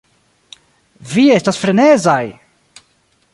[1.11, 2.21] Vi estas frenezaj!